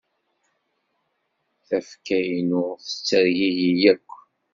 Tafekka-innu 1.67 2.63
tettargigi 2.83 3.71
yakk. 3.83 4.09